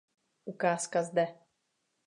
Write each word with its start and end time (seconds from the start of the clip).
Ukázka 0.45 1.03
zde. 1.03 1.39